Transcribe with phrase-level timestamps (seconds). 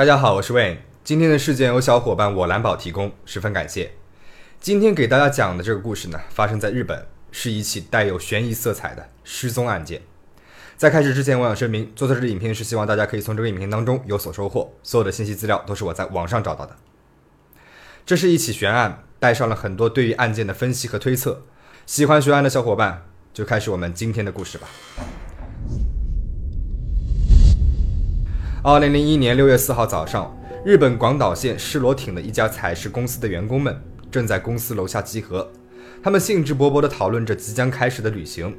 [0.00, 0.78] 大家好，我是 Wayne。
[1.04, 3.92] 今天的事件由小伙伴我蓝宝提供，十分感谢。
[4.58, 10.00] 今天给大家讲的这个故事呢，发生在日本，是一起带有悬疑色彩的失踪案件。
[10.78, 14.72] 在开始之前，我想声明，做这支影片是希望大家可以从这个影片当中有所收获。
[14.82, 16.74] 所有的信息资料都是我在网上找到的。
[18.06, 21.42] 这是一起悬案，带上了很多对于案件的分析和推测。
[21.84, 23.04] 喜欢悬案的小伙伴，
[23.34, 24.66] 就开始我们今天的故事吧。
[28.62, 33.74] 二零零一年六月四号早上，日本广岛县失罗町的一家采石公司的员工们
[34.10, 35.50] 正在公司楼下集合，
[36.02, 38.54] 他们兴致勃勃地讨论着即将开始的旅行。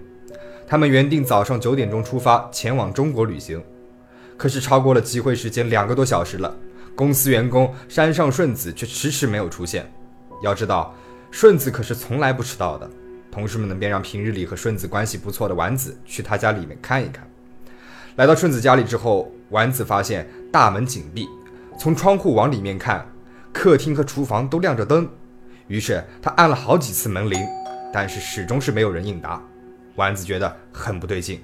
[0.68, 3.64] 他们原定早上九点钟出发前往中国旅行，
[4.38, 6.52] 可是超过了集会时间两个多小时了，
[6.96, 9.88] 公司员工山上顺子却迟迟没有出现。
[10.42, 10.96] 要知道，
[11.30, 12.90] 顺子可是从来不迟到的。
[13.30, 17.24] 同事们便让平日里和顺子关系不错的丸子去他家里面看一看。
[18.16, 21.28] 来到顺子家里之后，丸子发现大门紧闭，
[21.78, 23.06] 从窗户往里面看，
[23.52, 25.08] 客厅和厨房都亮着灯。
[25.68, 27.46] 于是他按了好几次门铃，
[27.94, 29.42] 但是始终是没有人应答。
[29.96, 31.42] 丸子觉得很不对劲，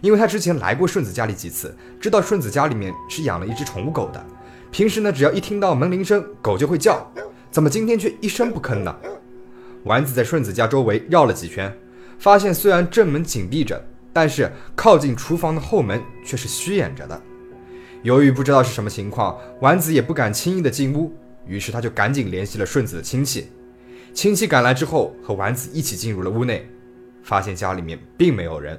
[0.00, 4.24] 因为他之前来过顺子家里几次，知道顺子家里面是养了一只宠物狗的。
[4.70, 7.06] 平时呢，只要一听到门铃声，狗就会叫，
[7.50, 8.96] 怎么今天却一声不吭呢？
[9.84, 11.70] 丸子在顺子家周围绕了几圈，
[12.18, 13.84] 发现虽然正门紧闭着。
[14.16, 17.20] 但是靠近厨房的后门却是虚掩着的。
[18.04, 21.10] 由于不知道是什么情况，丸子也不敢轻易的进屋，
[21.46, 23.48] 于是他就赶紧联系了顺子的亲戚。
[24.12, 26.68] 亲戚赶来之后，和丸子一起进入了屋内，
[27.22, 28.78] 发现家里面并没有人。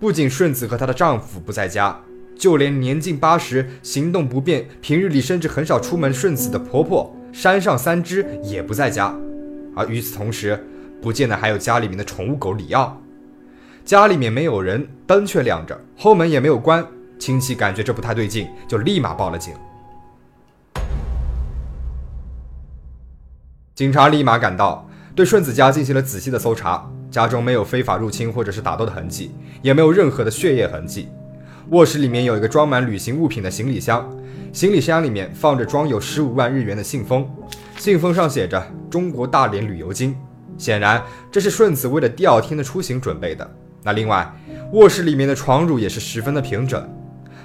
[0.00, 1.96] 不仅顺子和她的丈夫不在家，
[2.36, 9.16] 就连年近八十、行动不便、平日里甚至很少出门顺子的婆婆山上三只也不在家。
[9.76, 10.58] 而与此同时，
[11.00, 13.00] 不见的还有家里面的宠物狗里奥。
[13.84, 16.84] 家里面没有人，灯却亮着，后门也没有关。
[17.20, 19.54] 亲戚感觉这不太对劲，就立马报了警。
[23.74, 26.90] 警察立马赶到，对顺子家进行了仔细的搜查。
[27.10, 29.32] 家中没有非法入侵或者是打斗的痕迹，
[29.62, 31.08] 也没有任何的血液痕迹。
[31.70, 34.08] 卧室里面有一个装满旅行物品的行李箱，
[34.52, 37.28] 行李箱里面放着装有十五万日元的信封，
[37.76, 40.16] 信封上写着“中国大连旅游金”，
[40.56, 43.48] 显然这是顺子为了第二天的出行准备的。
[43.82, 44.32] 那另外，
[44.72, 46.88] 卧室里面的床褥也是十分的平整，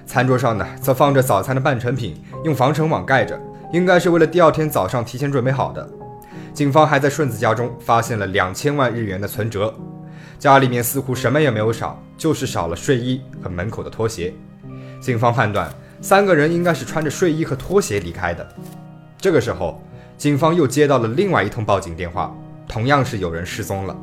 [0.06, 3.40] 餐桌上呢则放着早餐的半成品，用防尘网盖着，
[3.74, 5.88] 应该是为了第二天早上提前准备好的。
[6.54, 9.74] 警方还在顺子家中发现了两千万日元的存折，
[10.40, 14.34] 家里面似乎什么也没有少，就是少了睡衣和门口的拖鞋。
[15.02, 15.70] 警方判断
[16.02, 18.48] 三个人应该是穿着睡衣和拖鞋离开的。
[19.18, 19.82] 这个时候，
[20.18, 22.34] 警方又接到了另外一通报警电话，
[22.68, 23.96] 同样是有人失踪了。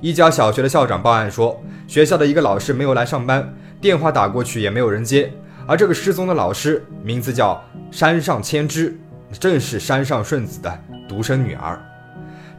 [0.00, 5.32] 一家小学的校长报案说，学校的一个老师没有来上班，电话打过去也没有人接。
[5.66, 8.98] 而这个失踪的老师名字叫山上千枝，
[9.38, 11.80] 正是山上顺子的独生女儿。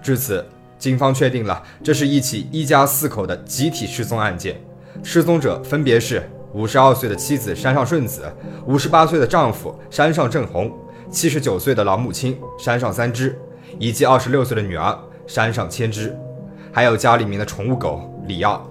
[0.02, 0.46] 至此，
[0.78, 4.60] 警方确定了这是一起一家四口的集体失踪案件。
[5.04, 6.24] 失踪者分别是
[6.54, 8.24] 五十二岁的妻子山上顺子，
[8.66, 10.72] 五十八岁的丈夫山上正弘，
[11.10, 13.38] 七十九岁的老母亲山上三枝，
[13.78, 16.18] 以及二十六岁的女儿山上千枝。
[16.72, 18.71] 还有家里面的宠物狗里奥。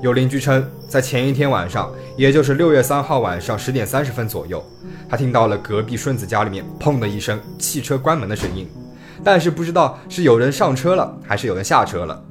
[0.00, 4.64] 有邻居称，在前一天晚上，也就是六月三号晚上十点三十分左右，
[5.08, 8.68] 他听到了隔壁顺子家里面“砰”的一声汽车关门的声音，
[9.24, 12.22] 但是不知道是有人上车了还是有人下车了。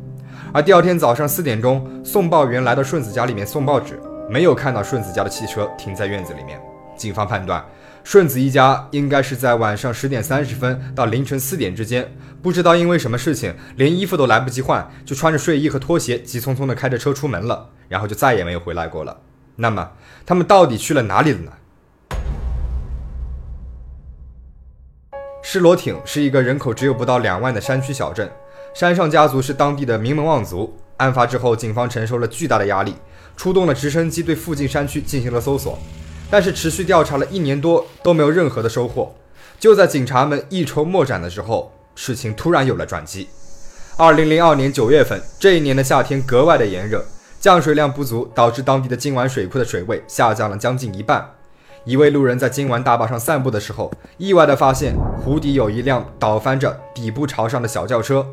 [0.53, 6.57] 而第二天早上四点钟，送报员来到顺子家里面送报纸，没有看到顺子家的汽车停在院子里面。
[6.95, 7.63] 警方判断。
[8.09, 12.09] 顺子一家应该是在晚上十点三十分到凌晨四点之间，
[12.41, 19.17] 不知道因为什么事情，连衣服都来不及换，就穿着睡衣和拖鞋，急匆匆的开着车出门了，然后就再也没有回来过了。
[19.57, 19.91] 那么，
[20.25, 21.51] 他们到底去了哪里了呢？
[25.43, 28.31] 施罗挺是一个人口只有不到两万的山区小镇，
[28.73, 30.77] 山上家族是当地的名门望族。
[30.95, 32.95] 案发之后，警方承受了巨大的压力，
[33.35, 35.77] 出动了直升机对附近山区进行了搜索。
[36.29, 39.15] 但是持续调查了一年多都没有任何的收获，
[39.59, 43.27] 就在警察们一筹莫展的时候，事情突然有了转机。
[43.95, 47.03] 二零零二年九月份，这一年的夏天格外的炎热，
[47.39, 51.33] 降水量不足，导致当地的金湾水库的水位下降了将近一半。
[51.85, 54.93] 一位路人在金湾大坝上散步的时候，意外的发现
[55.23, 58.27] 湖底有一辆倒翻着、底部朝上的小轿车。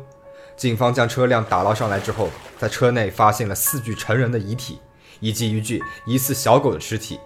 [0.57, 4.79] 警方将车辆打捞上来之后，在车内发现了四具成人的遗体，
[5.21, 7.19] 以及一具疑似小狗的尸体。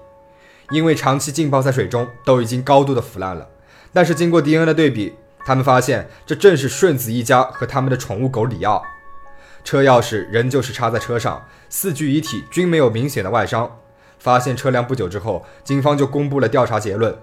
[0.70, 3.48] 因为长期浸泡在水中，都已经高度的腐烂了。
[3.92, 5.14] 但是经过 DNA 的对比，
[5.46, 8.84] 他们发现这正是顺子一家和他们的宠物狗里奥。
[9.64, 13.78] 车钥匙仍旧是插在车上，四具遗体均没有明显的外伤。
[14.18, 17.18] 发现车辆不久之后，警方就公布了调查结论：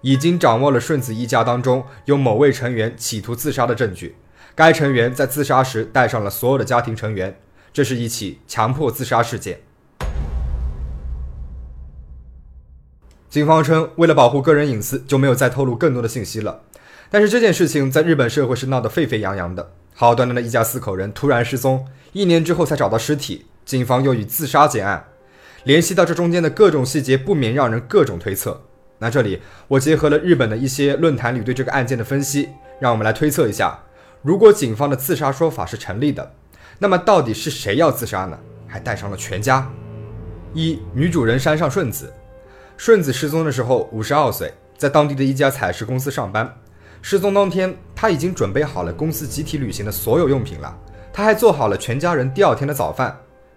[0.00, 4.16] 已经掌握了顺子一家当中有某位成员企图自杀的证据。
[4.54, 7.40] 该成员在自杀时带上了所有的家庭成员，
[7.72, 9.60] 这是一起强迫自杀事件。
[13.30, 16.62] 警方称，为了保护个人隐私，就没有再透露更多的信息了。
[17.10, 19.70] 但是这件事情在日本社会是闹得沸沸扬扬的。
[19.94, 25.04] 好端端的一家四口人突然失踪，一年之后才找到尸体，警方又以自杀结案。
[25.62, 28.62] 联系到这中间的各种细节，不免让人各种推测。
[28.98, 32.48] 那这里我结合了日本的一些论坛里对这个案件的分析，
[32.80, 33.78] 让我们来推测一下：
[34.22, 36.34] 如果警方的自杀说法是成立的，
[36.80, 38.36] 那么到底是谁要自杀呢？
[38.66, 39.70] 还带上了全家。
[40.52, 42.12] 一女主人山上顺子，
[42.82, 46.50] 顺子失踪的时候五十二岁，在当地的一家采石公司上班。
[47.02, 50.74] 失踪当天，他已经准备好了公司集体旅行的所有用品了，
[51.12, 53.14] 他还做好了全家人第二天的早饭。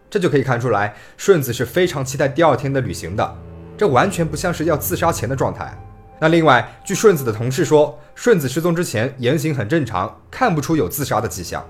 [0.10, 3.38] 这就可以看出来，顺子是非常期待第二天的旅行的。
[3.78, 5.74] 这完全不像是要自杀前的状态。
[6.20, 11.66] 那另外，据顺子的同事说，顺子失踪之前言行很正常，看不出有自杀的迹象。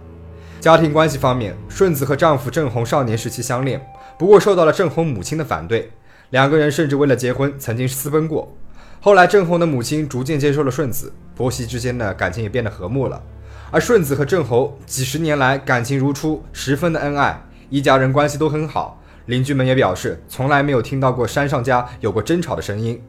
[0.59, 3.79] 家庭关系方面，顺子和丈夫郑红少年时期相恋，
[4.17, 5.91] 不过受到了郑红母亲的反对，
[6.33, 8.51] 两个人甚至为了结婚曾经私奔过。
[8.99, 13.21] 后来，郑红的母亲逐渐接受了顺子，婆媳之间的感情也变得和睦了。
[13.69, 17.39] 而顺子和郑红几十年来感情如初，十分的恩爱。
[17.69, 22.99] 一家人关系都很好，邻居们也表示从来没有听到过山上家有过争吵的声音。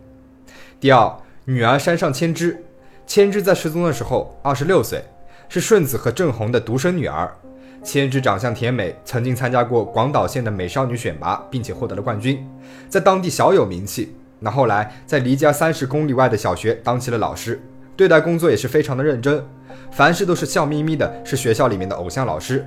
[0.79, 1.11] 第二，
[1.47, 2.63] 女儿山上千枝，
[3.07, 5.03] 千枝在失踪的时候二十六岁，
[5.49, 7.35] 是顺子和郑红的独生女儿。
[7.85, 12.45] 千枝长相甜美，曾经参加过广岛县的美少女选拔，并且获得了冠军，
[12.89, 14.17] 在当地小有名气。
[14.41, 17.61] 那后来在离家三十公里外的小学当起了老师，
[17.95, 19.45] 对待工作也是非常的认真，
[19.93, 22.67] 凡事都是笑眯眯的，是学校里面的偶像老师。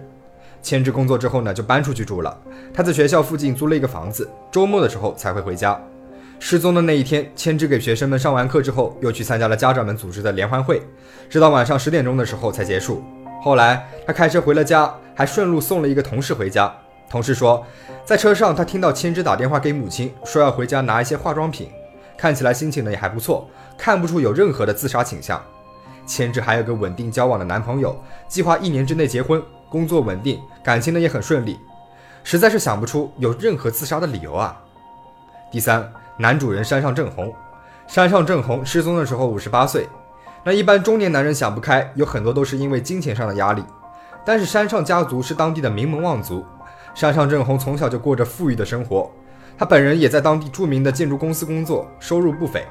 [0.61, 2.35] 千枝工作之后呢，就搬出去住了。
[2.73, 5.79] 他在学校附近租了一个房子，周末的时候才会回家。
[6.39, 10.81] 失踪的那一天，千枝给学生们上完课之后，又去参加了家长们组织的联欢会，
[11.29, 13.03] 直到晚上十点钟的时候才结束。
[13.41, 16.71] 后来他开车回了家，还顺路送了一个同事回家。
[17.09, 17.65] 同事说，
[18.05, 21.71] 在车上他听到千枝打电话给母亲，说要回家拿一些化妆品，
[22.15, 25.41] 看起来心情呢也还不错，看不出有任何的自杀倾向。
[26.05, 29.41] 千枝还有个稳定交往的男朋友，计划一年之内结婚。
[29.69, 31.59] 工作稳定，感情呢也很顺利，
[32.23, 34.61] 实在是想不出有任何自杀的理由啊。
[35.51, 37.33] 第三，男主人山上正红，
[37.87, 39.89] 山上正红失踪的时候五十八岁。
[40.43, 43.63] 那一般中年男人想不开，有很多都是因为金钱上的压力。
[44.27, 46.45] 但是山上家族是当地的名门望族，
[46.93, 49.09] 山上正红从小就过着富裕的生活，
[49.57, 52.65] 他本人也在当地著名的建筑公司工作，收入不菲。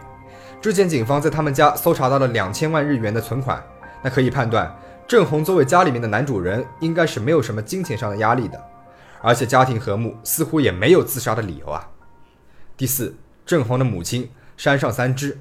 [0.61, 3.65] 之前警方在他们家搜查到了两千万日元的存款，
[4.03, 4.71] 那可以判断。
[5.09, 8.63] 郑红作为家里面的男主人，应该是没有什么金钱上的压力的，
[9.23, 11.89] 而且家庭和睦，似乎也没有自杀的理由啊。
[12.77, 13.17] 第四，
[13.47, 14.29] 郑红的母亲
[14.59, 15.41] 山上三枝，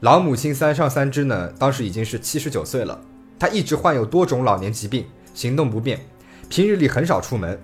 [0.00, 3.00] 老母亲山上三枝呢，当时已经是七十九岁了，
[3.38, 5.06] 她一直患有多种老年疾病，
[5.36, 6.00] 行动不便，
[6.48, 7.60] 平日里很少出门。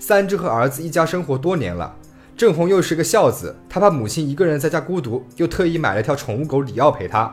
[0.00, 1.94] 三枝和儿子一家生活多年了，
[2.36, 7.32] 郑红又是个孝子，他怕母亲一个人在家孤独，又特意买了条宠物狗里奥陪她。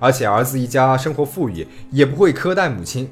[0.00, 3.08] 而且儿子一家生活富裕，也不会苛待母亲。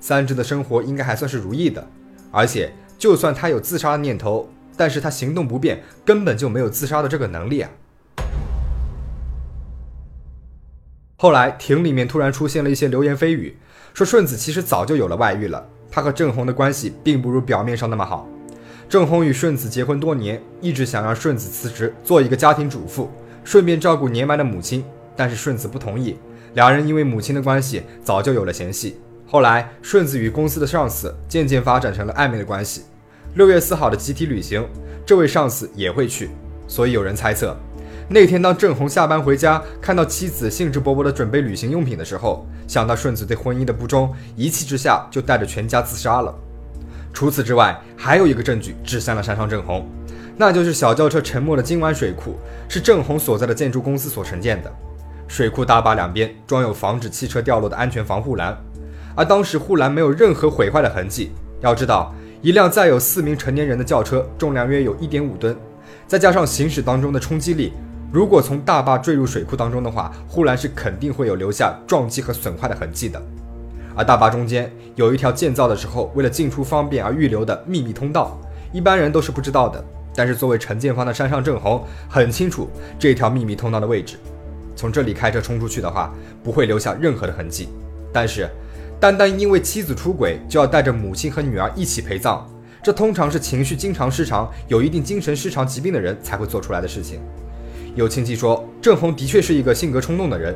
[0.00, 1.86] 三枝的生活应该还算是如意的。
[2.32, 7.70] 而且，就算他有自杀的念头，但是他行动不便，根本就没有自杀的这个能力啊。
[11.24, 13.56] 后来庭里面突然出现了一些流言蜚语，
[13.94, 15.66] 说顺子其实早就有了外遇了。
[15.90, 18.28] 他和郑红的关系并不如表面上那么好。
[18.90, 23.10] 郑红与顺子结婚多年，一直想让顺子辞职做一个家庭主妇，
[23.42, 24.84] 顺便照顾年迈的母亲。
[25.16, 26.18] 但是顺子不同意，
[26.52, 28.98] 两人因为母亲的关系早就有了嫌隙。
[29.26, 32.82] 后来顺子与公司的上司渐渐发展成了暧昧的关系。
[33.32, 34.62] 六月四号的集体旅行，
[35.06, 36.28] 这位上司也会去，
[36.68, 37.58] 所以有人猜测，
[38.08, 46.34] 那天当郑红下班回家，看到妻子兴致勃勃地准备旅行用品的时候，想到顺子对婚姻的不忠，一气之下就带着全家自杀了。
[47.14, 49.88] 除此之外，还有一个证据指向了山上郑红，
[50.36, 52.36] 那就是小轿车沉没的今晚水库
[52.68, 54.72] 是郑红所在的建筑公司所承建的。
[55.26, 58.54] 水库大坝两边装有防止汽车掉落的安全防护栏，
[59.16, 61.30] 而当时护栏没有任何毁坏的痕迹。
[61.60, 65.56] 要知道，一辆载有四名成年人的轿车重量约有一点五吨，
[66.06, 67.72] 再加上行驶当中的冲击力，
[68.14, 73.20] 如果从大坝坠入水库当中的话，护栏是肯定会有留下撞击和损坏的痕迹的。
[73.96, 78.40] 而大坝中间有一条建造的时候为了进出方便而预留的秘密通道，
[78.72, 79.84] 一般人都是不知道的。
[80.14, 82.68] 但是作为承建方的山上正红很清楚
[83.00, 84.16] 这条秘密通道的位置。
[84.76, 87.68] 从这里开车冲出去的话，不会留下任何的痕迹。
[88.12, 88.48] 但是，
[89.00, 92.48] 单单因为妻子出轨就要带着母亲和女儿一起陪葬，
[92.80, 97.18] 这通常是情绪经常失常、有一定精神失常疾病的人才会做出来的事情。
[97.94, 100.54] 有亲戚说，郑红的确是一个性格冲动的人，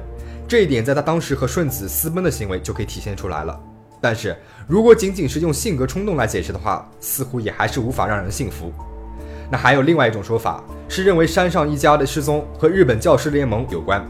[0.48, 3.58] 这一点在他当时和顺子私奔的行为就可以体现出来了。
[4.00, 8.72] 但是如果仅仅是用性格冲动来解释的话，似乎也还是无法让人信服。
[9.50, 14.04] 那还有另外一种说法，是认为山上一家的失踪和日本教师联盟有关。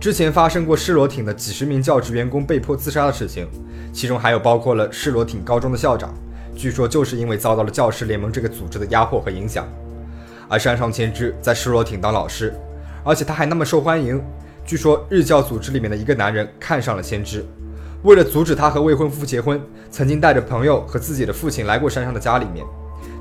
[0.00, 3.46] 之前发生过失罗町的几十名教职员工被迫自杀的事情，
[3.92, 6.12] 其中还有包括了失罗町高中的校长，
[6.56, 9.68] 据说就是因为遭到了教师联盟这个组织的压迫和影响。
[10.52, 12.52] 而山上千之在失罗町当老师，
[13.02, 14.22] 而且他还那么受欢迎，
[14.66, 17.42] 据说日教组织里面的一个男人看上了千之。
[18.02, 19.58] 为了阻止他和未婚夫结婚，
[19.90, 22.66] 曾经带着朋友和自己的父亲来过山上的家里面。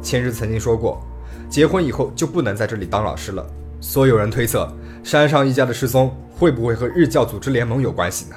[0.03, 1.01] 千日曾经说过，
[1.50, 3.47] 结婚以后就不能在这里当老师了。
[3.79, 4.69] 所有人推测，
[5.01, 8.35] 山上一家的失踪会不会和日教组织联盟有关系呢？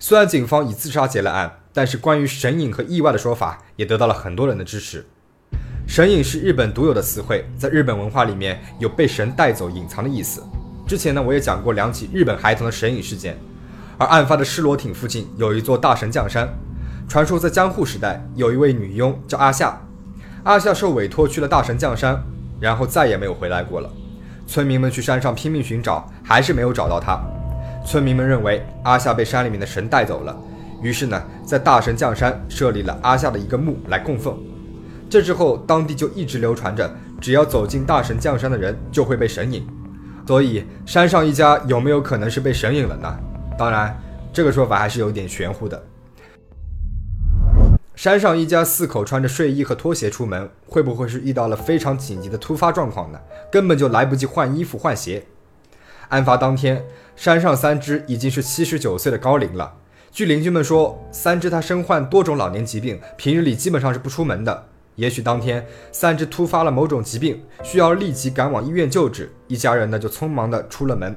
[0.00, 5.06] 虽然警方以自杀结了案，但是关于神隐和意外的说法也得到了很多人的支持。
[5.90, 10.40] 神隐是日本独有的词汇，在日本文化里面有被神带走、隐藏的意思。
[10.86, 13.36] 之前呢，我也讲过两起日本孩童的神隐事件，
[13.98, 16.48] 而案发的失罗町附近有一座大神将山，
[17.08, 19.80] 传说在江户时代有一位女佣叫阿夏，
[20.44, 22.22] 阿夏受委托去了大神将山，
[22.60, 23.90] 然后再也没有回来过了。
[24.46, 27.20] 村民们去山上拼命寻找，还是没有找到她。
[27.84, 30.38] 村民们认为阿夏被山里面的神带走了，
[30.80, 34.38] 于是呢，在大神将山设立了阿夏的一个墓来供奉。
[35.10, 36.88] 这之后，当地就一直流传着，
[37.20, 39.66] 只要走进大神降山的人就会被神隐。
[40.24, 43.18] 所以，山上一家有没有可能是被神隐了呢？
[43.58, 44.00] 当然，
[44.32, 45.84] 这个说法还是有点玄乎的。
[47.96, 53.18] 山上一家四口穿着睡衣和拖鞋出门，会不会是遇到了非常紧急的突发状况呢？
[53.50, 55.24] 根本就来不及换衣服换鞋。
[56.10, 56.84] 案发当天，
[57.16, 59.74] 山上三只已经是七十九岁的高龄了。
[60.12, 64.66] 据邻居们说，三只他身患多种老年疾病，平日里基本上是不出门的。
[65.00, 71.16] 也许当天三只突发了某种疾病，需要立即赶往医院救治，一家人呢就匆忙的出了门。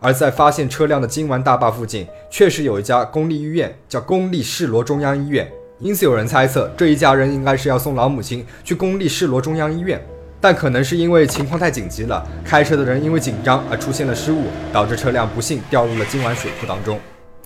[0.00, 5.46] 而在发现车辆的金丸大坝附近，确实有一家公立医院，叫公立市罗中央医院。
[5.80, 10.02] 因此有人猜测，这一家人应该是要送老母亲去公立市罗中央医院，
[10.40, 16.98] 但可能是因为情况太紧急了，开车的人因为紧张而出现了失误，导致车辆不幸掉入了金丸水库当中。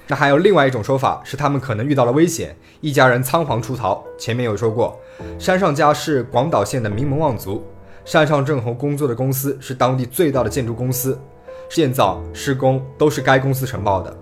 [0.06, 4.04] 那还有另外一种说法，是他们可能遇到了危险，一家人仓皇出逃。
[4.18, 5.00] 前面有说过，
[5.38, 7.64] 山上家是广岛县的名门望族，
[8.04, 11.18] 山上正弘工作的公司是当地最大的建筑公司，
[11.70, 14.14] 建造、施工都是该公司承包的。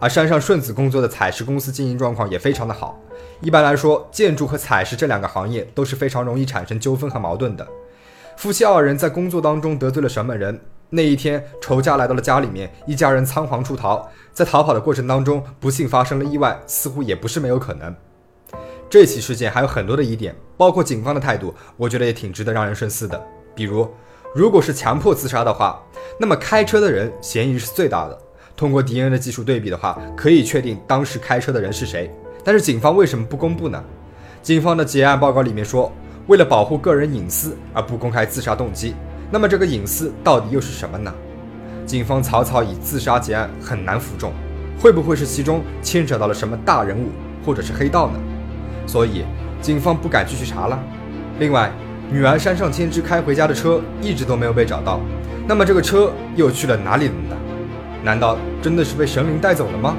[0.00, 3.00] 而山上顺子工作的采石公司经营状况也非常的好。
[3.40, 7.66] 一般来说，建筑和采石这两个行业都是非常容易产生纠纷和矛盾的。
[8.36, 10.60] 夫妻二人在工作当中得罪了什么人？
[10.90, 17.94] 那一天，仇家来到了家里面，一家人仓皇出逃，在逃跑的过程当中，不幸发生了意外，似乎也不是没有可能。
[18.88, 23.22] 这起事件还有很多的疑点，包括警方的态度，我觉得也挺值得让人深思的。
[23.54, 23.86] 比如，
[24.34, 25.78] 如果是强迫自杀的话，
[26.18, 28.18] 那么开车的人嫌疑是最大的。
[28.56, 32.10] 通过 DNA 的技术对比的话，可以确定当时开车的人是谁。
[32.42, 33.84] 但是警方为什么不公布呢？
[34.42, 35.92] 警方的结案报告里面说，
[36.26, 38.94] 为了保护个人隐私而不公开自杀动机。
[39.30, 41.12] 那么这个隐私到底又是什么呢？
[41.84, 44.32] 警方草草以自杀结案很难服众，
[44.78, 47.08] 会不会是其中牵扯到了什么大人物
[47.44, 48.18] 或者是黑道呢？
[48.86, 49.24] 所以
[49.60, 50.78] 警方不敢继续查了。
[51.38, 51.70] 另外，
[52.10, 55.00] 女儿山上千枝开回家的车一直都没有被找到，
[55.46, 57.36] 那么这个车又去了哪里了呢？
[58.02, 59.94] 难道真的是被神灵带走了吗？